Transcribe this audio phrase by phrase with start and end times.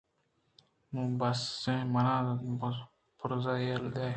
[0.89, 1.41] تو بس
[1.93, 2.15] منا
[3.19, 4.09] بُرز ءَیلہ دئے